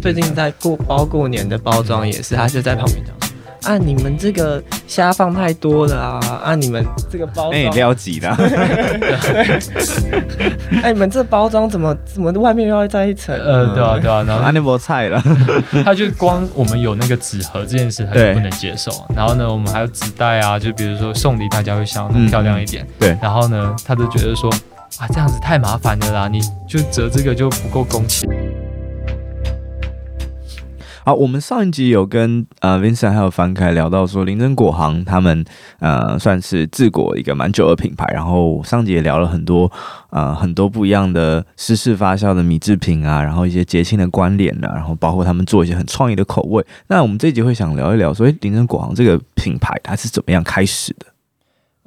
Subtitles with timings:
[0.00, 3.14] 最近在过包过年的包装也是，他就在旁边讲。
[3.62, 3.76] 啊！
[3.76, 6.18] 你们这个虾放太多了啊！
[6.42, 6.54] 啊！
[6.54, 8.26] 你们这个包装，哎，撩急的。
[10.82, 13.36] 哎，你们这包装怎么怎么外面又要再一层？
[13.36, 15.22] 呃，对啊，对啊，然后那波菜了。
[15.84, 18.90] 他就光我们有那个纸盒这件事，他就不能接受。
[19.14, 22.86] 然后呢，我们还有纸袋啊，就比如说送礼，大家会想要漂亮一点。
[22.98, 23.14] 对。
[23.20, 24.50] 然后呢，他就觉得说
[24.98, 28.26] 啊，这样子太麻烦了啦，你就折这个就不够工钱。
[31.10, 35.44] 好，我们上一集有跟呃 Vincent 还有樊凯聊到说，林珍果行他们
[35.80, 39.68] 呃算是治国一个蛮久的品牌，然后上集也聊了很多
[40.10, 46.64] 呃很多不一样的湿式发酵的米制品啊，然后一些节庆的关联啊，然后包括他们做一些很创意的口味。
[46.86, 51.06] 那我们这一集会想聊一聊，所以林珍果行这个品牌它是怎么样开始的？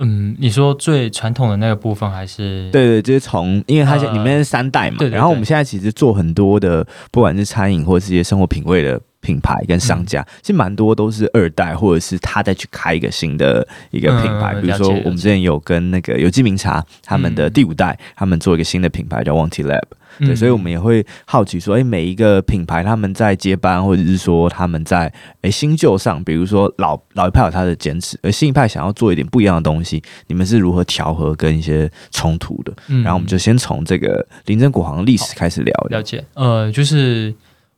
[0.03, 2.69] 嗯，你说最传统的那个部分还是？
[2.71, 8.99] 对对，就是从，因为它里面是三代嘛，呃、对对对，然后我们现在其实做很多的，不管是餐饮或者是一些生活品味的。
[9.23, 14.51] 品牌跟商家、嗯、其实蛮多都是二代，或者是他再去开一个新的一个品牌。
[14.53, 19.81] 嗯、比如说，我们之前有跟那个有机名茶他们的第五代，嗯、他们做一个新的品牌叫 Wanty Lab。
[20.19, 25.11] 对，嗯、所以我们也会好奇说，哎，每一个品牌他们在接班，或者是说他们在
[25.41, 32.73] 哎新旧上，比如说老老一派有他的坚持，而新一派想要做一点不一样的东西，你们是如何调和跟一些冲突的？
[32.87, 35.73] 嗯、然后我们就先从这个林珍果行历史开始聊。
[35.89, 37.33] 了解，呃，就是。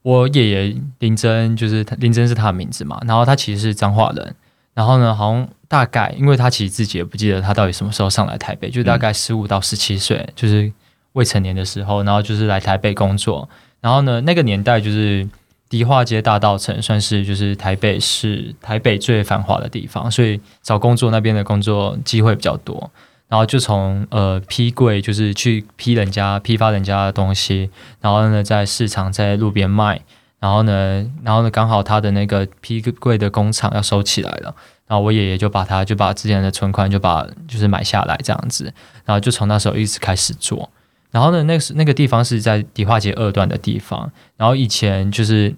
[0.06, 4.36] 我爷爷林珍，就是林珍是他的名字嘛，然后他其实是彰化人，
[4.76, 10.72] 然后呢，好像大概，因为他其实自己也不记得他到底什么时候上来台北，就大概十五到十七岁，就是
[11.16, 13.50] 未成年的时候，然后就是来台北工作，
[13.82, 15.28] 然后呢，那个年代就是
[15.68, 22.92] 迪化街大道城，算是就是台北市台北最繁华的地方，所以找工作那边的工作机会比较多。
[23.28, 30.00] 然后就从呃批柜，就是去批人家批发人家的东西，然后呢在市场在路边卖，
[30.40, 34.54] 然后呢，然后呢刚好他的那个批柜的工厂要收起来了，
[34.88, 38.72] 然后我爷爷就把他就把之前的存款就把就是买下来这样子，
[39.06, 40.70] 然后就从那时候一直开始做，
[41.16, 45.56] 然后呢那个是那个地方是在迪化街二段的地方，然后以前就是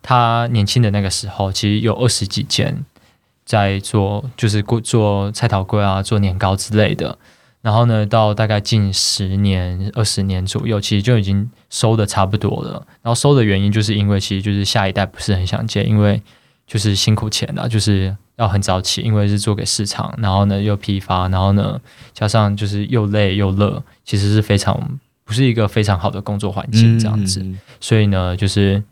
[0.00, 2.84] 他年轻的那个时候，其实有二十几间。
[3.46, 7.18] 在做就是过做菜头粿啊，做年糕之类的。
[7.62, 12.86] 然后呢，到大概近十年、二十年左右，其实就已经收的差不多了。
[13.02, 16.22] 然后收的原因，就是因为其实就是下一代不是很想接，因为
[16.64, 21.80] 就是辛苦钱了，就是要很早起，因为是做给市场，然后呢又批发，然后呢
[22.12, 27.40] 加上就是又累又热，其实是非常不是一个非常好的工作环境这样子。
[27.40, 27.58] 嗯嗯嗯。
[27.78, 28.82] 所以呢，就是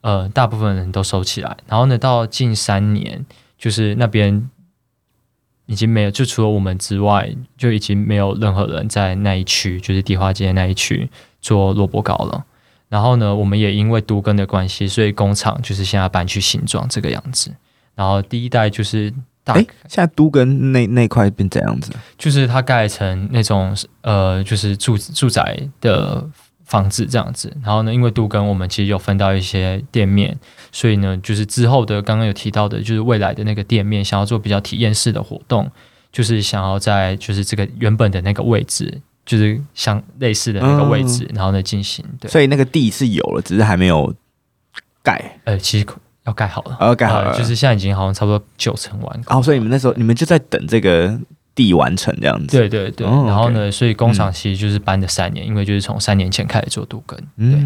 [0.00, 1.56] 呃，大部分人都收起来。
[1.68, 3.24] 然后呢，到近三年。
[3.56, 4.50] 就是那边
[5.64, 11.08] 已经没有，就除了我们之外，就已经没有任何人在那一区，就是地花街那一区
[11.40, 12.44] 做萝卜糕了。
[12.90, 17.54] 然后呢，我们也因为都更的关系，所以工厂就是现在搬去新庄这个样子。
[17.94, 19.12] 然后第一代就是
[19.42, 21.92] 大，哎，现在都跟那那块变怎样子？
[22.18, 26.28] 就是它盖成那种呃，就是住住宅的。
[26.66, 30.36] 房子这样子，然后呢，因为都跟我们其实有分到一些店面，
[30.72, 35.70] 所以呢，就是之后的刚刚有提到的，就是未来的那个店面想要做比较体验式的活动，
[36.10, 42.02] 就是想要在就是这个原本的那个位置，就是像类似的那个位置，嗯、然后呢进行。
[42.18, 44.12] 对，所以那个地是有了，只是还没有
[45.02, 45.38] 盖。
[45.44, 45.86] 呃，其实
[46.26, 49.20] 要盖好了，要盖好了，呃，就是现在已经好像差不多九成完。
[49.26, 51.18] 哦，所以你们那时候你们就在等这个。
[51.56, 57.56] 地完成这样子，对对对，然后呢，所以工厂其实就是搬了三年，因为就是从三年前开始做杜根，对，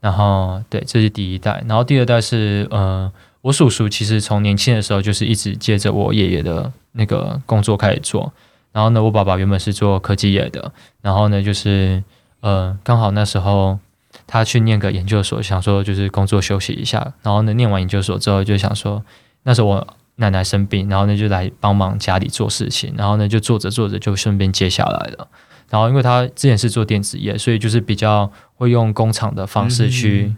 [0.00, 3.10] 然后对，这是第一代，然后第二代是呃，
[3.40, 8.30] 我叔叔其实从年轻的时候就是一直接着我爷爷的那个工作开始做，
[8.70, 10.70] 然后呢，我爸爸原本是做科技业的，
[11.00, 12.04] 然后呢，就是
[12.40, 13.78] 呃，刚好那时候
[14.26, 19.04] 他去念个研究所，想说就是工作休息一下，然后呢，念完研究所之后就想说，
[19.42, 19.86] 那时候我。
[20.18, 25.28] 奶奶生病，然后呢就来帮忙家里做事情，然后呢就做着做着就顺便接下来了。
[25.68, 30.34] 然后因为他之前是做电子业，所以就是比较会用工厂的方式去，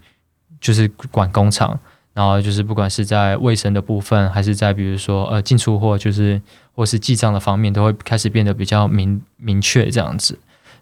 [0.61, 1.79] 就是管工厂。
[2.13, 6.43] 然后就是不管是在卫生的部分，还是在比如说呃进出货，就是
[6.75, 10.37] 或是记账的方面，都会开始变得比较明明确这样子。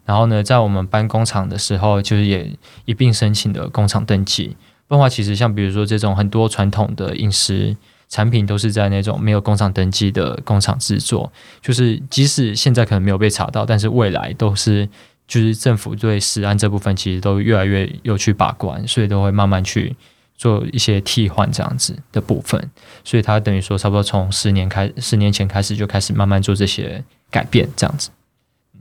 [0.07, 2.51] 然后呢，在我们搬工厂的时候，就是也
[2.85, 4.57] 一并申请的工厂登记。
[4.87, 7.77] 不然的话，其实像比如说这种很多传统的饮食。
[8.09, 11.29] 产品都是在那种没有工厂登记的工厂制作，
[11.61, 14.87] 就是即使现在可能没有被查到，但是未来都是
[15.27, 19.93] 就是政府对食安这部分其实都越来越有去把关，所以都会慢慢去
[20.37, 22.71] 做一些替换这样子的部分，
[23.03, 28.09] 所以它等于说差不多从十年开十年前开始就开始慢慢做这些改变这样子。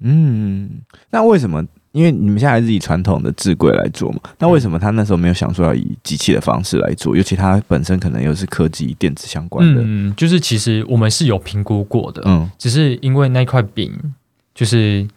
[0.00, 0.70] 嗯，
[1.10, 1.64] 那为什么？
[1.92, 7.16] 因为你们现在还是以传统的制柜来做嘛，那为什么他那时候没有想说要以机器的方式来做？
[7.16, 9.80] 尤其他本身可能又是科技电子相关的。
[9.82, 13.90] 嗯，就是其实我们是有评估过的，嗯，只是因为那块饼，
[14.54, 15.08] 就是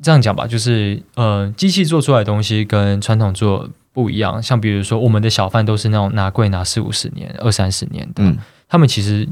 [0.00, 4.40] 这样讲吧，就是呃，机器做出来的东西跟传统做不一样。
[4.40, 8.38] 像比如说，我们的小贩都是那种拿柜拿四五十年、二三十年的，嗯，
[8.68, 9.28] 他们其实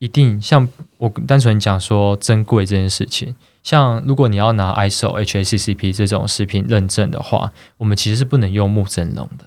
[0.00, 0.68] 一定像
[1.04, 3.36] 我单纯讲说珍贵这件事情。
[3.62, 9.44] 像如果你要拿 ISO HACCP 这种食品认证的话，我们其实是不能用木蒸笼的，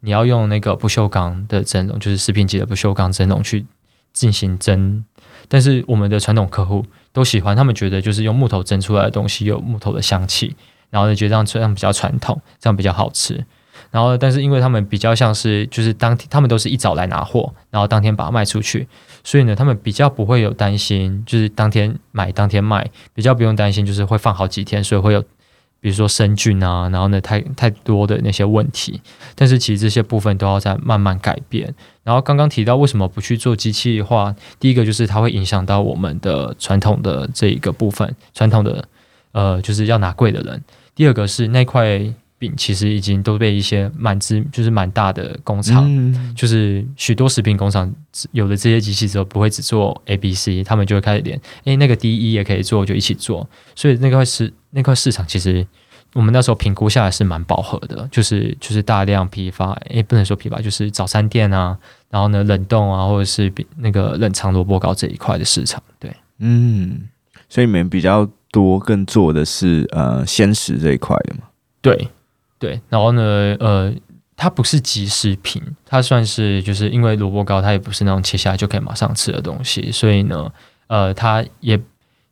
[0.00, 3.66] 你要用那个不锈钢的蒸笼，就是食品级的不锈钢蒸笼去
[4.12, 5.04] 进行蒸。
[5.48, 10.54] 但是我们的传统客户都喜欢，他们觉得就是用木头蒸出来的东西有木头的香气，
[10.90, 13.44] 然后呢觉得这样这样比较传统，这样比较好吃。
[13.90, 18.86] 然后，但是因为他们比较像是就是当天，他们都是一早来拿货，然后当天把它卖出去，
[19.24, 25.20] 所以呢，他们比较不会有担心，就是当天买当天卖，比较不用担心，就是会放好几天，所以会有
[25.80, 29.00] 比如说生菌啊，然后呢，太太多的那些问题。
[29.34, 31.74] 但是其实这些部分都要再慢慢改变。
[32.04, 38.84] 然后刚刚提到为什么不去做机器化，第一个就是它会影响到我们的传统的这一个部分，传统的
[39.32, 40.62] 呃就是要拿柜的人。
[40.94, 42.14] 第二个是那块。
[42.40, 47.94] 饼其实已经都被一些蛮资，就是蛮大的工厂，嗯、就是许多食品工厂
[48.32, 53.46] 有了这些机器之后，不会只做 A、B、C，他们就会开始连，哎，那个 D、E 也可以做，就一起做。
[53.76, 55.66] 所以那块市那块市场，其实
[56.14, 61.76] 我们那时候评估下来是蛮饱和的，就是就是大量批发，哎，不能说批发，就是早餐店啊，
[62.08, 65.82] 然后呢冷冻啊，或者是那个冷藏萝卜糕这一块的市场。
[65.98, 67.02] 对，嗯，
[67.50, 71.42] 所以你们比较多更做的是呃鲜食这一块的嘛？
[71.82, 72.08] 对。
[72.60, 73.90] 对，然后呢，呃，
[74.36, 80.52] 它不是即食品，它算是就是因为萝卜糕，它也不是那种切下来就可以马上吃的东西，所以呢，
[80.88, 81.80] 呃，它也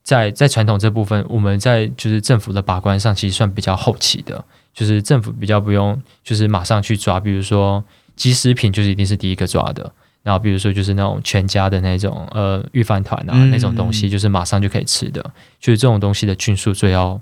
[0.03, 4.45] 在在传统这部分，我们在就是政府的把关上，其实算比较后期的，
[4.75, 7.83] 就是政府比较不用就是马上去抓，比如说
[8.15, 9.91] 即食品就是一定是第一个抓的，
[10.23, 15.23] 然后比如说就是那种全家的那种呃御饭团啊、嗯、那种东西，就是马上就可以吃的，
[15.59, 17.19] 就是这种东西的菌数最要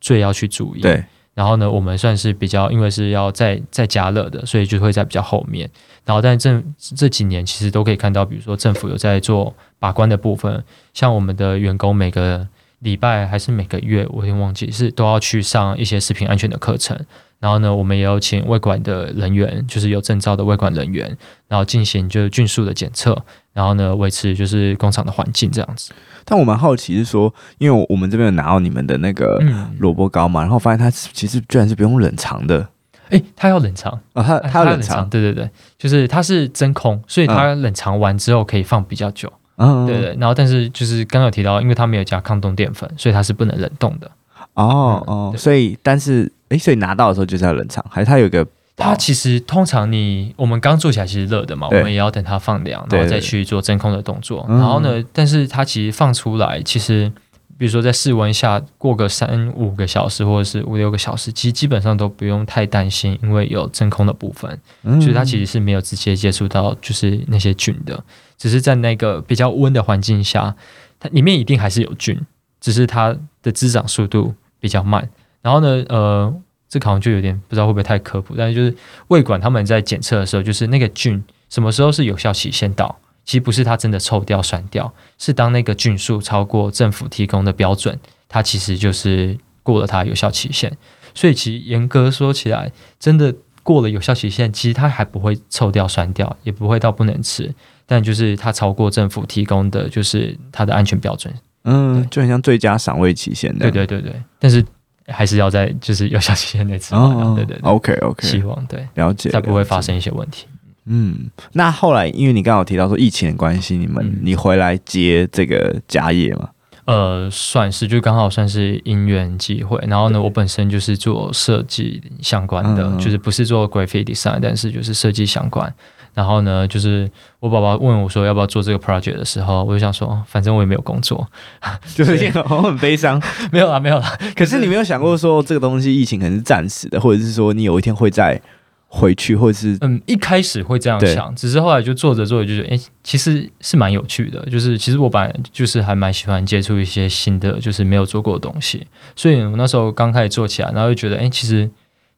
[0.00, 0.80] 最要去注意。
[0.80, 1.04] 对。
[1.34, 5.68] 然后呢，我们算是比较，因为是要再再加热的，所以就会在比较后面。
[6.04, 6.62] 然后，但这
[6.94, 12.46] 这几年其实都可以看到，比如说政府有在做把关的部分，像我们的员工每个
[12.80, 16.98] 礼拜还是每个月，我已经忘记是都要去上一些食品安全的课程。
[17.40, 21.14] 然后呢，我们也有请外管的人员，就是有证照的外管人员，
[21.48, 23.22] 然后进行就是菌数的检测，
[23.54, 25.92] 然后呢，维持就是工厂的环境这样子。
[26.26, 29.40] 但我蛮好奇是说，因为我们这边有拿到你们的那个
[29.78, 32.68] 萝卜糕嘛，嗯、然后发现它其实居然是不用冷藏的。
[33.10, 34.22] 诶，它要冷藏啊、哦？
[34.22, 35.08] 它它要冷藏？
[35.08, 35.48] 对对对，
[35.78, 39.32] 就是它是真空，所以它冷藏完之后可以放比较久。
[39.56, 40.16] 嗯，对对。
[40.18, 44.10] 然后但是就是刚刚有提到，因为它没有加抗冻淀粉，所以它是不能冷冻的。
[44.54, 48.44] 哦哦，嗯、所以但是诶，所以拿到的时候就是要冷藏，还是它有一个？
[48.76, 54.44] 它其实通常你我们刚做起来其实热的嘛，我们也要等它放凉，然后再去做真空的动作。
[54.48, 57.10] 然后呢，但是它其实放出来，其实
[57.56, 68.02] 比如说在室温下过个三五个小时或者是五六个小时，其实基本上都不用太担心，因为有真空的部分，嗯、所以它其实是没有直接接触到就是那些菌的，
[68.36, 70.56] 只是在那个比较温的环境下，
[70.98, 72.20] 它里面一定还是有菌，
[72.60, 75.08] 只是它的滋长速度比较慢。
[75.42, 76.34] 然后呢，呃。
[76.78, 78.74] 这好像就有点不知道会不会太科普，但是就是
[79.08, 82.98] 胃管他们在检测的时候，就是那个菌什么时候是有效期限到？
[83.24, 87.96] 其实不是它真的臭掉、酸掉，是当那个菌数超过政府提供的标准，
[88.28, 90.76] 它其实就是过了它有效期限。
[91.14, 93.32] 所以其实严格说起来，真的
[93.62, 97.54] 过了有效期限，其实它还不会臭掉、酸掉，也不会到不能吃，
[97.86, 101.32] 但就是它超过政府提供的就是它的安全标准。
[101.62, 103.70] 嗯，就很像最佳赏味期限的。
[103.70, 104.64] 对对对对，但是。
[105.06, 110.46] 还是要在就是有效期限内吃完，哦、对对对，OK OK，希望对了解，才不会发生一些问题。
[110.86, 116.50] 嗯，那后来因为你刚好提到说疫情的关系，你们、嗯、你回来接这个家业吗？
[116.84, 119.82] 呃，算是，就刚好算是因缘际会。
[119.88, 125.74] 然后呢，我本身就是做设计相关的，嗯、就是不是做 graphic design，但是就是设计相关。
[126.14, 131.26] 然后呢，就是我爸爸问我说要不要做这个 project 的时候，我就想说，反正我也没有工作，
[131.94, 133.20] 就是我很悲伤。
[133.50, 134.16] 没有啦，没有啦。
[134.36, 138.40] 可是你没有想过说这个东西疫情可能是暂时的，或者是说你有一天会再
[138.86, 144.40] 回去，或者是嗯，一开始会这样想，只是后来就做着做着就觉得，哎，其实是蛮有趣的。
[144.48, 148.86] 就是其实我本来就是还蛮喜欢接触一些新的，就是没有做过的东西。
[149.16, 151.68] 所以我那时候刚开始做起来，然后就觉得，哎，其实。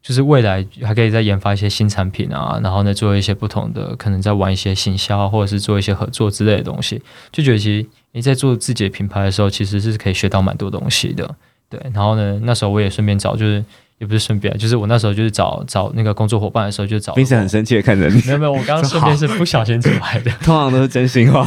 [0.06, 11.28] 就是未来还可以再研发一些新产品啊，然后呢，做一些不同的，可能在玩一些行销，或者是做一些合作之类的东西，就觉得其实你在做自己的品牌的时候，其实是可以学到蛮多东西的。
[11.68, 13.64] 对，然后呢，那时候我也顺便找，就是
[13.98, 17.12] 也不是顺便，就是我那时候就是找找那个工作伙伴的时候就找。
[17.14, 18.22] 冰森很生气的看着你。
[18.26, 20.30] 没有没有，我刚刚顺便是不小心出来的。
[20.44, 21.42] 通常都是真心话，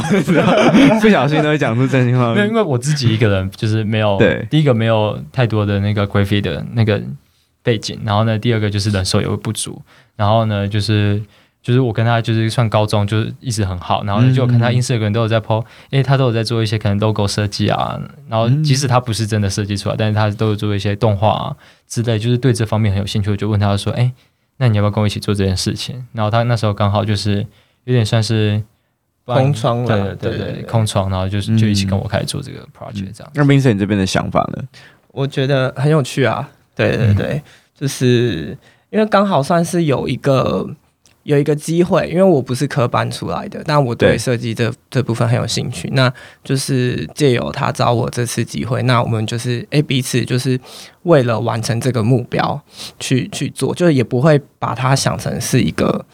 [1.00, 2.34] 不小心都会讲出真心话。
[2.34, 7.00] 没有，因为我自己一个人就是没有，对，第一个没有太多的那个 graphic 的那个
[7.62, 9.80] 背景，然后呢，第二个就是人手也会不足，
[10.16, 11.22] 然后呢，就是。
[11.62, 18.00] 就是我跟他就是算高中就是一直很好，然后就看他 Instagram 都有在 po，因为他都有在做一些可能 logo 设计啊，
[18.30, 21.54] 然后即使他不是真的设计出来，但是他都有做一些动画啊
[21.86, 24.10] 之类，就是对这方面很有兴趣，我就问他说：“哎，
[24.56, 27.46] 那你要不要跟我一起做这件事情？”然后他那时候刚好就是
[27.84, 28.62] 有点算是
[29.26, 33.30] 空窗了，对对对对，对，空窗，然后就是就一起跟我开始做这个 project 这样。
[33.34, 34.64] 那 Vincent 你这边的想法呢？
[35.08, 36.48] 我觉得很有趣啊，
[36.86, 37.42] 对对对，嗯、
[37.74, 38.56] 就是
[38.90, 40.68] 因为刚好算是有一个。
[41.24, 45.88] 有一个机会，因为我不是科班出来的，但我对设计这这部分很有兴趣。
[45.92, 46.10] 那
[46.42, 50.58] 就是借由他找我这次机会，那我们就是诶彼此就是
[51.02, 52.58] 为了完成这个目标
[52.98, 56.04] 去去做，就是也不会把它想成是一个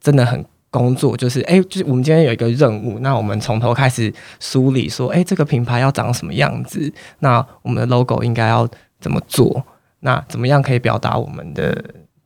[0.00, 8.68] 真的很工作，就是诶就是我们今天有一个任务，那我们从头开始梳理说，诶这个品牌要长什么样子，那我们的 logo 应该要
[9.00, 9.64] 怎么做，
[10.00, 11.72] 那怎么样可以表达我们的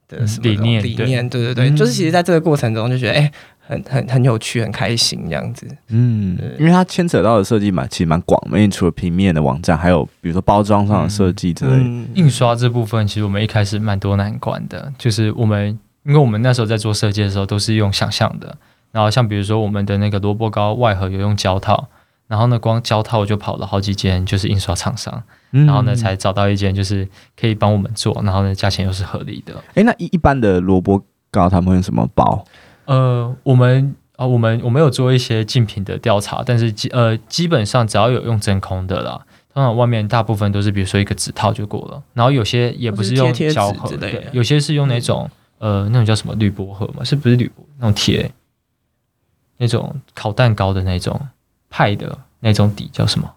[0.09, 0.19] 的。
[0.43, 3.33] 理念，理念，对对对，嗯、就是其实在这个过程中就觉得，哎、欸，
[3.67, 5.67] 很很很有趣，很开心这样子。
[5.89, 11.73] 嗯，因为它牵扯到的设计嘛，其实蛮广的，因为除了平面的网站，还有比如说包装上的设计之类。
[11.73, 18.55] 嗯嗯、印刷这部分，其实我们一开始蛮多难关的，就是我们因为我们那时候在做设计的时候，都是用想象的，
[18.91, 21.89] 然后像比如说我们的那个萝卜糕外盒有用胶套。
[22.33, 27.07] 然后呢，光胶套就跑了好几间，就是印刷厂商，嗯、然后呢，才找到一间就是
[27.39, 29.53] 可以帮我们做，然后呢，价钱又是合理的。
[29.75, 32.43] 哎，那一一般的萝卜糕他们用什么包？
[32.87, 39.21] 呃，我们啊、呃，我们我们有做一些竞品的调查，但是基呃基本上只要有用真空的啦，
[39.53, 48.33] 通常外面大部分都是比如说一个纸套就过了，然后有些也不是用胶盒，对，有些是用那种呃那种叫什么铝箔盒嘛，是不是铝箔那种铁
[49.59, 51.21] 那种烤蛋糕的那种。
[51.73, 53.29] 派的那种底叫什么？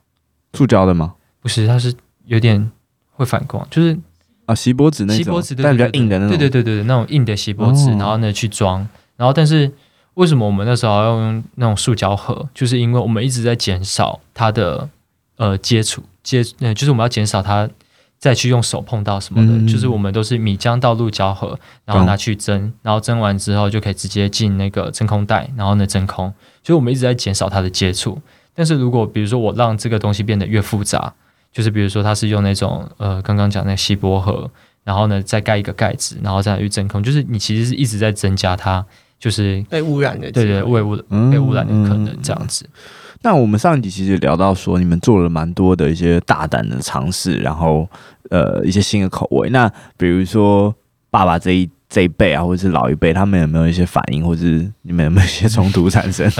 [0.54, 1.16] 塑胶的吗？
[1.42, 1.94] 不是，它是
[2.26, 2.70] 有点
[3.14, 3.98] 会反光，就是
[4.46, 9.72] 啊，锡箔纸那种，锡箔纸但比较硬的那种，对对对对对，那种硬的锡箔纸，哦、然后呢去装，然后但是
[10.16, 12.48] 为什么我们那时候要用那种塑胶盒？
[12.54, 14.90] 就是因为我们一直在减少它的
[15.38, 17.70] 呃接触接，呃，就是我们要减少它。
[18.18, 26.34] 再去用手碰到什么的，嗯、就是我们都是米浆倒入胶盒，然后拿去蒸，嗯、然后蒸完之后就可以直接进那个真空袋，然后呢真空。
[26.64, 28.20] 所以我们一直在减少它的接触。
[28.54, 31.14] 但是如果比如说我让这个东西变得越复杂，
[31.52, 34.50] 就是比如说它是用那种呃刚刚讲那个锡箔盒，
[34.84, 38.84] 然后呢再盖一个盖子，然后再去真空，就是你其实是一直在增加它
[39.20, 42.66] 就是被污染的，对对，被污染被污染的可能这样子。
[42.66, 47.90] 嗯嗯嗯那我们上一集其实聊到说，你们做了蛮多的一些大胆的尝试，然后
[48.30, 49.50] 呃一些新的口味。
[49.50, 49.68] 那
[49.98, 50.72] 比如说
[51.10, 56.32] 爸爸这一这一辈啊，或者是老一辈，他们有没有一些反应，或者是你们有没有一些冲突产生？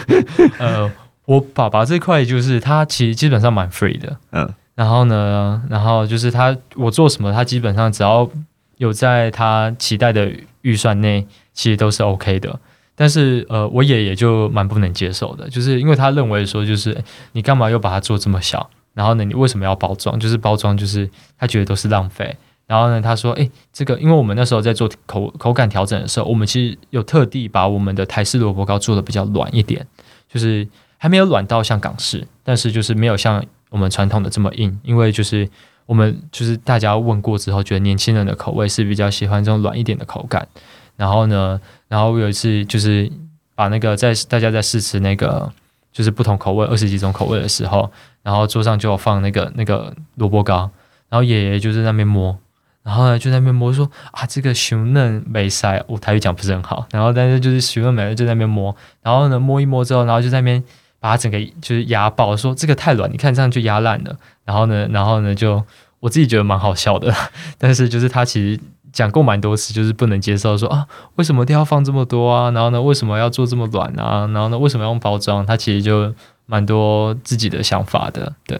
[0.60, 0.92] 呃，
[1.24, 8.28] 我爸爸这块就是他其实基本上蛮 free 的，嗯，然后呢，然后就是他我做什么，他基本上只要
[8.76, 12.60] 有在他期待的预算内，其实都是 OK 的。
[12.98, 16.96] 但是，呃，我爷爷就蛮不能接受的，就是因为他认为说，就是
[17.32, 18.68] 你干嘛又把它做这么小？
[18.94, 20.18] 然后呢，你为什么要包装？
[20.18, 22.34] 就是包装，就是他觉得都是浪费。
[22.66, 29.86] 然后呢，他说，诶，这个，因为我们那时候在做口口感调整的时候，我们其实有特地把我们的台式萝卜糕做的比较软一点，
[30.28, 35.46] 就是还没有软到像港式，但是就是没有像我们传统的这么硬，因为就是
[35.84, 40.48] 我们就是大家问过之后，觉得年轻人的口味是比较喜欢这种软一点的口感。
[40.96, 43.10] 然后呢，然后我有一次就是
[43.54, 45.50] 把那个在大家在试吃那个
[45.92, 47.90] 就是不同口味二十几种口味的时候，
[48.22, 50.70] 然后桌上就有放那个那个萝卜糕，
[51.08, 52.36] 然后爷爷就在那边摸，
[52.82, 60.62] 然后呢就在那边摸说啊这个熊嫩没塞，我台语讲不是很好，然后但是就是熊嫩没就在那边摸，然后呢摸一摸之后，然后就在那边
[61.00, 65.64] 把它整个就是压爆，说这个太软，你看这样就压烂了，然后呢然后呢就
[66.00, 67.14] 我自己觉得蛮好笑的，
[67.56, 68.60] 但是就是他其实。
[68.96, 70.86] 讲过蛮多次，就是不能接受说啊，
[71.16, 72.50] 为什么一定要放这么多啊？
[72.52, 74.26] 然后呢，为什么要做这么短啊？
[74.32, 75.44] 然后呢，为什么要用包装？
[75.44, 76.14] 他其实就
[76.46, 78.58] 蛮多自己的想法的，对。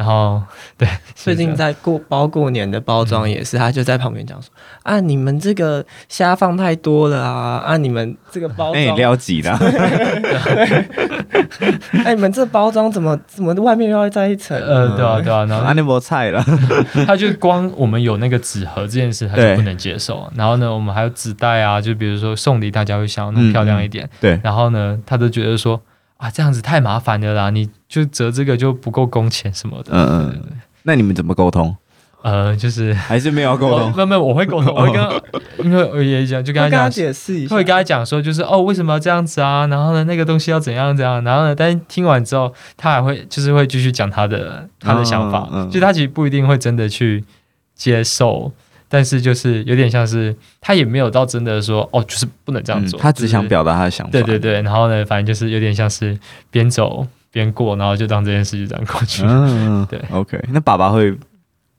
[0.00, 0.42] 然后，
[0.78, 4.50] 对， 最近在过包过年的包装也是，他就在旁边讲说
[4.82, 7.58] ：“啊，你们这个虾放太多了啊！
[7.66, 9.52] 啊，你们这个包装哎，撩几的？
[12.02, 14.58] 哎，你们这包装怎么怎么外面又要再一层？
[14.58, 16.42] 呃，对啊，对啊，然后那没菜了。
[17.06, 20.26] 他就光我们有那个纸盒这件事，他就不能接受。
[20.34, 24.08] 然后呢，我们还有纸袋啊，就比如说送礼，大家会想要弄漂亮一点。
[24.18, 25.78] 对，然后呢，他都觉得说。
[26.20, 27.48] 啊，这样子太麻烦了啦！
[27.48, 29.90] 你就折这个就不够工钱什么的。
[29.92, 30.42] 嗯嗯，
[30.82, 31.74] 那你们怎么沟通？
[32.22, 39.66] 呃，就是 还是没有沟通，没有没有，我会沟通，我会跟，因为我爷爷讲，就跟他讲，解释一下，会跟他讲说，就是哦，为什么要这样子啊？
[39.68, 41.24] 然后呢，那个东西要怎样怎样？
[41.24, 47.24] 然后呢，但是听完之后，他还会就是会继续讲他的他的想法，嗯嗯、就他其实不一定会真的去
[47.74, 48.52] 接受，
[48.90, 54.60] 但是就是有点像是他也没有到真的说哦，就是不能这样做，嗯、他只想表达他的想法，对对对。
[54.60, 56.18] 然后呢，反正就是有点像是
[56.50, 60.38] 边走边过，然后就当这件事就这样过去，嗯， 对，OK。
[60.50, 61.16] 那爸爸会。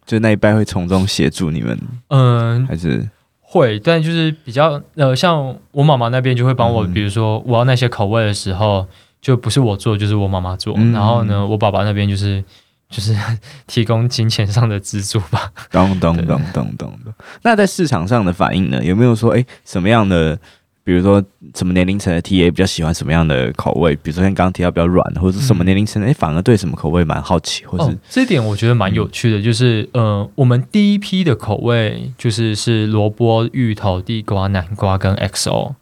[0.03, 3.07] 就那一辈会从中协助你们，嗯，还是
[3.39, 8.85] 会，但就是比较呃，像我妈妈那边就会帮我，嗯、比如说我要那些口味的时候，
[9.21, 10.73] 就不是我做，就是我妈妈做。
[10.75, 12.43] 嗯、然后呢，我爸爸那边就是
[12.91, 13.15] 就是
[13.65, 15.51] 提供金钱上的资助吧。
[15.71, 17.13] 咚咚咚咚咚咚。
[17.41, 18.83] 那在市场上的反应呢？
[18.83, 20.37] 有没有说，哎，什么样的？
[20.83, 23.95] 比如说，什么年龄层的 TA 比较喜欢什么样的口味？
[23.97, 35.75] 比如说像刚刚提到比较软，或者是什么年龄层的，哎、嗯，反而对什么口味蛮好奇，或是、哦、这点我觉得蛮有趣的，就是呃，我们第一批的口味就是是萝卜、芋头、地瓜、南瓜跟 XO。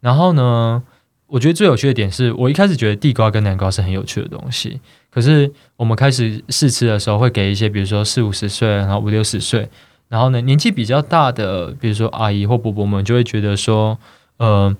[0.00, 0.82] 然后呢，
[1.26, 4.80] 我觉得最有趣的点是我一开始觉得地瓜跟南瓜是很有趣的东西，
[5.16, 9.66] 可是我们开始试吃的时候，会给一些比如说四五十岁，然后五六十岁，
[10.08, 13.98] 然后呢年纪比较大的，比如说阿姨或伯伯们，就会觉得说。
[14.38, 14.76] 呃，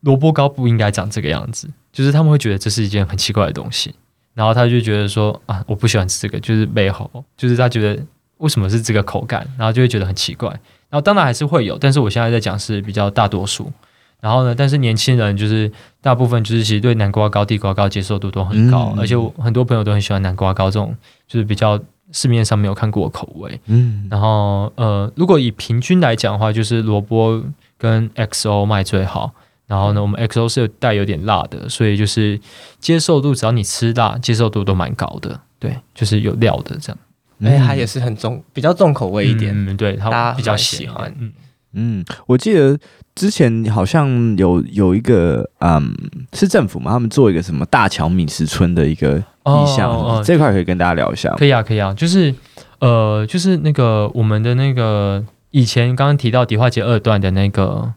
[0.00, 3.94] 萝卜糕不应该长这个样子，就是他们会觉得这是一件很奇怪的东西，
[4.34, 8.02] 然后他就觉得说啊，我不喜欢吃这个，就是背后，就是他觉得
[8.36, 10.50] 为什么是这个口感，然后就会觉得很奇怪。
[10.90, 13.72] 然后当然还是会有，但是我现在在讲是比较大多数。
[14.20, 20.94] 然后呢，但是年轻人就是大部分就是其实对南瓜糕、地瓜糕接受度都很高，嗯、而且我很多朋友都很喜欢南瓜糕这种，
[21.26, 21.78] 就是比较
[22.12, 23.60] 市面上没有看过的口味。
[23.66, 27.42] 嗯，然后呃，如果以平均来讲的话，就是萝卜。
[27.80, 29.32] 跟 XO 卖最好，
[29.66, 32.38] 然后呢，我们 XO 是有带有点辣的，所以就是
[32.78, 35.40] 接受度，只要你吃辣，接受度都蛮高的。
[35.58, 36.98] 对，就是有料的这样。
[37.40, 39.54] 哎、嗯，它也是很重，比较重口味一点。
[39.56, 41.10] 嗯，对，它比较喜欢。
[41.18, 41.32] 嗯
[41.72, 42.78] 嗯，我记得
[43.14, 45.94] 之前好像有有一个，嗯，
[46.32, 51.34] 是政府嘛，他们做一个什么大桥米石村的一个意向，哦哦、这块可以跟大家聊一下。
[51.36, 52.34] 可以啊，可以啊，就是
[52.78, 55.24] 呃，就是那个我们的那个。
[55.52, 57.92] 以前刚刚提到迪化街二段的那个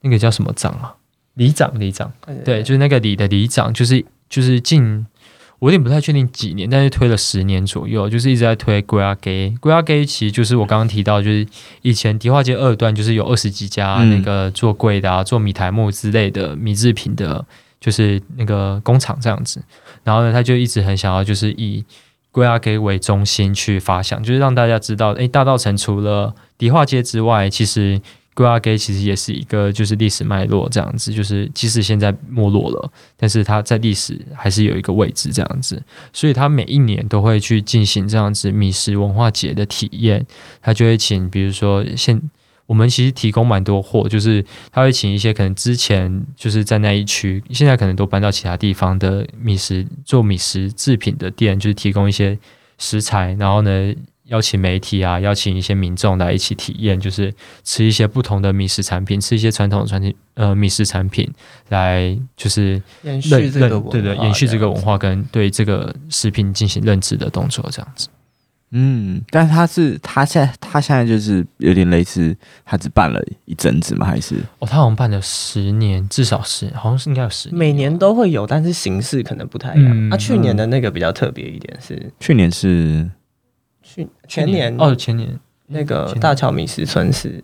[0.00, 0.94] 那个叫什么长啊？
[1.34, 2.10] 里长，里长，
[2.46, 5.04] 对，就是那个里的里长，就是就是近
[5.60, 9.56] 我有点不太确定几年，但是推了十年左右，就是一直在推粿仔鸡。
[9.60, 11.46] 粿仔鸡其实就是我刚刚提到，就是
[11.82, 17.44] 以前迪化街二段就是有二十几家那个做柜的、啊、做米台木之类的米制品的，
[17.80, 19.60] 就是那个工厂这样子。
[20.04, 21.84] 然后呢，他就一直很想要就是以
[22.32, 28.00] 粿仔鸡为中心去发想，就是让大家知道，哎，大道城除了迪化街之外，其实
[28.44, 40.24] 粿仔鸡其实也是一个就是历史脉络这样子，就是即使现在没落了，但是它在历史还是有一个位置这样子，所以他每一年都会去进行这样子米食文化节的体验，
[40.62, 42.20] 他就会请比如说现
[42.66, 52.38] 我们其实提供蛮多货，就是他会请一些可能之前就是在那一区，现在可能都搬到其他地方的米食做米食制品的店，就是提供一些
[52.78, 53.94] 食材，然后呢。
[54.28, 61.28] 邀请媒体啊，邀请一些民众来一起体验，就是吃一些不同的米食产品，吃一些传统的传统呃米食产品，
[61.70, 68.08] 来就是延续这个文化，对对，延续这个文化跟对这个食品进行认知的动作，这样子。
[68.70, 72.36] 嗯，但是他是他现在他现在就是有点类似，
[72.66, 74.06] 他只办了一阵子吗？
[74.06, 79.90] 还是哦，他好像办了十年，至少是好像是应该有十年，每年都会有，但是形式可能不太一样。
[79.90, 83.08] 嗯、啊，去年的那个比较特别一点是，去年是。
[84.04, 87.42] 去前年哦，前年那个大桥米食村是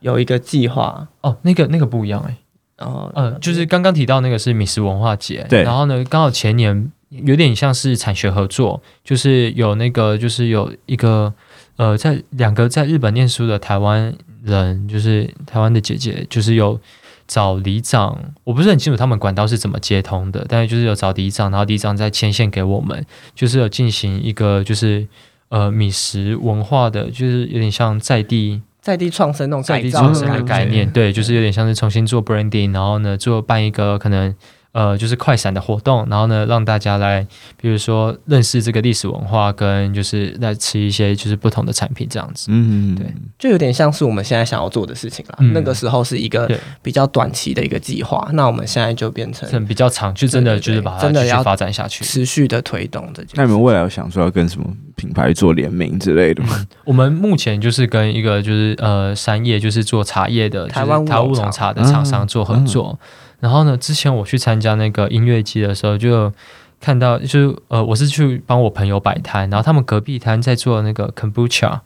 [0.00, 1.06] 有一个计划。
[1.20, 2.36] 哦，那个那个不一样哎、欸，
[2.78, 11.32] 然后呃，就是刚刚提到那个是米食文化节，对，然后呢，刚好前年有点像是产学合作，就是有那个就是有一个
[11.76, 16.80] 呃，在两个在日本念书的台湾人，就是台湾的姐姐，就是有
[17.28, 25.06] 找里长，我不是很清楚他们管道是怎么接通的，但是就是有找里长，然后里长再牵线给我们，就是有进行一个就是。
[25.52, 34.34] 呃，米食文化的，就是有点像在地在地创生那种在地创生的概念，对，就是有点像是重新做 branding，然后呢，做办一个可能。
[34.72, 37.26] 呃，就是快闪的活动，然后呢，让大家来，
[37.60, 42.46] 比如说认识这个历史文化，跟就是来吃一些就是不同的产品这样子。
[42.48, 43.06] 嗯，对，
[43.38, 45.36] 就有点像是我们现在想要做的事情啦。
[45.40, 53.22] 嗯、那个时候是一个比较短期的一个计划，那我们现在就变成比较长，就真的就是把它真的要发展下去，持续的推动的。
[53.34, 56.56] 那你们未来有想说要跟什么品牌做联名之类的吗？
[56.58, 62.92] 嗯、我们目前就是跟一个就是呃山叶，就是做茶叶的台湾乌龙茶的厂商做合作。
[62.92, 66.32] 嗯嗯然后呢，之前我去参加那个音乐季的时候，就
[66.80, 71.80] 看到，就是呃，我是去帮我朋友摆摊，然后他们隔壁摊在做那个 kombucha，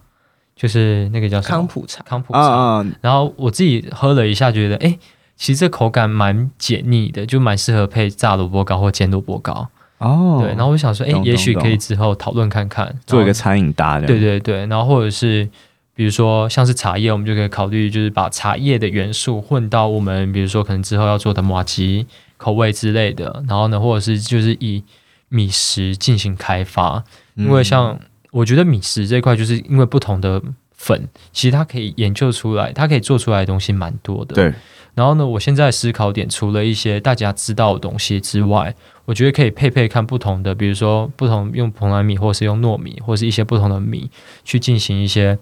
[0.54, 2.38] 就是那个叫什么康普茶，康普茶。
[2.40, 4.98] 啊啊然后我自己喝了一下，觉得哎，
[5.34, 9.66] 其实这口感蛮解腻的，就蛮适合配炸萝卜糕或煎萝卜糕。
[9.96, 10.50] 哦，对。
[10.56, 14.06] 然后我想说，哎，也许可以之后讨论看看，做一个餐饮搭的。
[14.06, 15.48] 对对对，然后或者是。
[15.96, 22.04] 比如说像是茶叶，我们就可以考虑，就是把茶叶的元素混到我们，比如说可能之后要做的麻糬
[22.36, 23.42] 口味之类的。
[23.48, 24.84] 然后呢，或者是就是以
[25.30, 27.02] 米食进行开发，
[27.34, 27.98] 因为像
[28.30, 30.42] 我觉得米食这一块，就是因为不同的
[30.74, 34.34] 粉，其实它可以研究出来，它可以做出来的东西蛮多的。
[34.34, 34.52] 对。
[34.94, 38.74] 然后呢，我现在思考点，除了一些大家知道的东西之外，
[39.06, 44.10] 我觉得可以配配看不同的，比如说不同用蓬莱米，或是用糯米，或是一些不同的米
[44.44, 45.38] 去进行一些。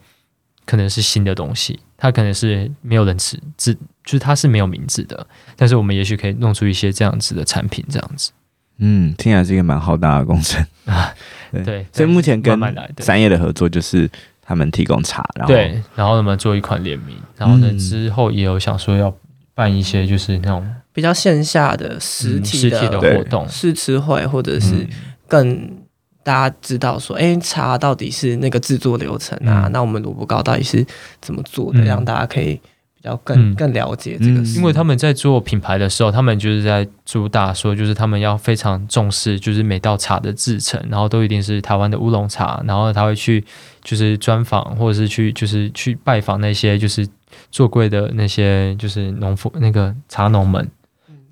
[0.66, 8.32] 可能是新的东西，它可能是没有人吃，只就是它是没有名字的，但是我们也许可以弄出一些这样子的产品，这样子。
[8.78, 11.14] 嗯，听起来是一个蛮浩大的工程 啊。
[11.52, 12.58] 对，对，所以目前跟
[12.98, 14.10] 三叶的合作就是
[14.42, 19.14] 他们提供茶，然后对，然后我们做一款联名，然后呢、嗯、之后也有想说要
[19.54, 24.86] 办一些就是那种比较线下的实体的、嗯、实体的活动，试吃会或者是
[25.28, 25.83] 更。
[26.24, 29.64] 大家知道说，哎、欸，茶到底是那个制作流程啊？
[29.66, 30.84] 嗯、那我们萝卜糕到底是
[31.20, 31.80] 怎么做的？
[31.80, 32.54] 嗯、让大家可以
[32.96, 34.58] 比较更、嗯、更了解这个事。
[34.58, 42.62] 因为他们在做品牌的时候，他们就是在主打说，就是他们要非常重视，就是每道茶的制成，然后都一定是台湾的乌龙茶。
[42.66, 43.44] 然后他会去
[43.82, 47.06] 就是专访，或者是去就是去拜访那些就是
[47.50, 50.66] 做贵的那些就是农夫那个茶农们。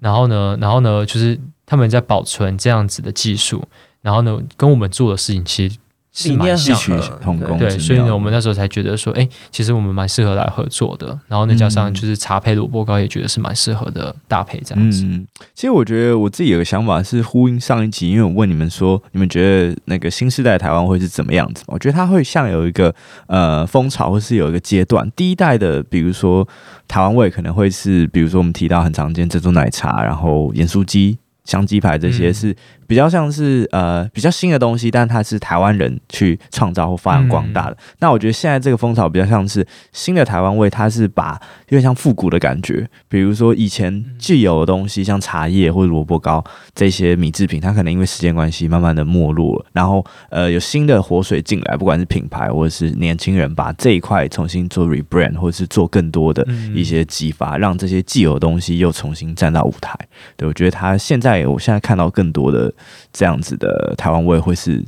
[0.00, 3.64] 然后呢，然后呢，就是他们在保存这样子的技术。
[4.02, 5.76] 然后呢，跟我们做的事情其实
[6.14, 11.18] 是蛮像的，对，所以呢，我们那时候才觉得说，哎，其实我们蛮适合来合作的。
[11.26, 15.04] 然后再加上就是茶配萝卜糕，也觉得是蛮适合的搭配这样子。
[15.06, 21.64] 嗯，其实我觉得我自己有个想法是呼应上一集，因为我问你们说，你们觉得那个新时代台湾会是怎么样子？
[21.66, 22.94] 我觉得它会像有一个
[23.28, 25.10] 呃风潮，或是有一个阶段。
[25.12, 26.46] 第一代的，比如说
[26.86, 32.54] 台湾味，可能会是比如说我们提到很常见珍珠奶茶，然后盐酥鸡、香鸡排这些是。
[32.92, 37.72] 比较像是呃比较新的东西，但它是台湾人去创造或发扬光大的。
[37.72, 42.86] 嗯、那我觉得现在这个风潮比较像是新的台湾味，它是把有点像复古的感觉。
[43.08, 49.64] 比如说以前既有的东西，像茶叶或者萝卜糕这些米制品，它可能因为时间关系慢慢的没落了。
[49.72, 59.98] 然后呃有新的活水进来，不管是品牌或者是年轻人，把这一块重新做 rebrand，或者是做更多的一些激发，让这些既有的东西又重新站到舞台。
[60.36, 62.70] 对，我觉得它现在我现在看到更多的。
[63.12, 64.82] 这样子的台湾味会是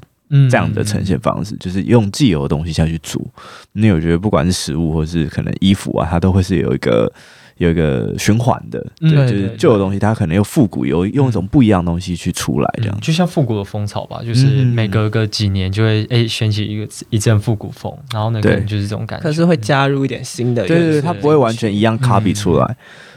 [0.51, 3.25] 这样的呈现方式，嗯、就是用既有的东西下去煮。
[3.73, 7.13] 那我觉得不管是食物或是可能衣服啊，它都会是有一个
[7.59, 22.65] 有一个循环的，对，嗯、就是旧的东西它可能又复古，有用一种不一样的东西去出来，这样、嗯、就像复古的风潮吧，就是每隔个几年就会哎掀起一个一阵复古风，然后呢可能就是这种感觉，可是会加入一点新的，对对对，它不会完全一样 copy 出来。
[22.65, 22.77] 嗯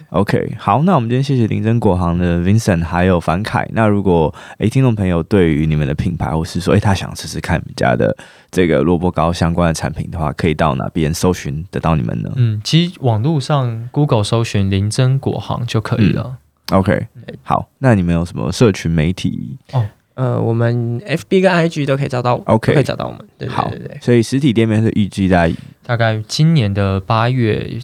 [0.09, 3.67] OK，好，那我们今天谢谢林真果行的 Vincent 还有樊凯。
[3.73, 8.15] 那如果诶听众朋友对于你们的品牌，或是说诶他想试试看你们家的
[8.49, 12.31] 这个萝卜糕相关的产品的话，可以到哪边搜寻得到你们呢？
[12.37, 16.37] 嗯，其实网络上 Google 搜寻林真果行就可以了。
[16.71, 17.07] 嗯、OK，
[17.43, 19.57] 好，那你们有什么社群媒体？
[19.73, 23.19] 哦，呃，我们 FB 跟 IG 都可以找到，OK，可以找到我们。
[23.37, 25.53] 对对对对，好，所以实体店面是预计在
[25.85, 27.77] 大概今年的八月。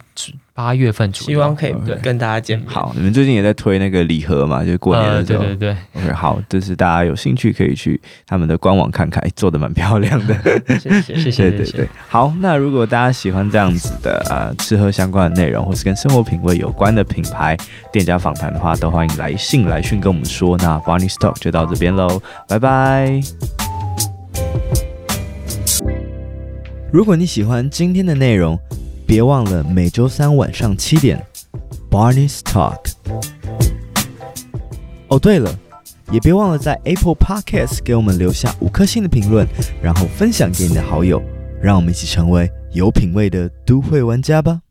[0.52, 2.68] 八月份左右，希望可以跟大家见面。
[2.68, 4.64] 好，你们最近也在推那个礼盒嘛？
[4.64, 5.42] 就是过年的时候。
[5.44, 5.76] 对对对。
[6.02, 10.34] OK，好，就是大家有兴趣可以去他们的官网看看，做的蛮漂亮的。
[10.78, 11.50] 谢谢谢谢。
[11.50, 11.88] 对对 对。
[12.08, 17.56] 好，那如果大家喜欢这样子的呃吃喝相关的内容，或是跟生活品味有关的品牌
[17.92, 20.56] 店家访谈的话，都欢迎来信来讯跟我们说。
[20.58, 23.20] 那 Barney Stock 就到这边喽，拜拜。
[26.92, 28.56] 如果你喜欢今天的内容，
[29.14, 31.24] 别忘了每周三晚上七点
[31.88, 32.80] ，Barney's Talk。
[35.06, 35.56] 哦，对了，
[36.10, 39.46] 也别忘了在 Apple Podcast 给我们留下五颗星的评论，
[39.80, 41.22] 然后分享给你的好友，
[41.62, 44.63] 让我们一起成为有品味的都会玩家吧。